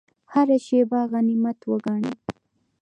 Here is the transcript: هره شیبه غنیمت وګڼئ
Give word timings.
هره 0.33 0.57
شیبه 0.65 0.99
غنیمت 1.11 1.57
وګڼئ 1.69 2.07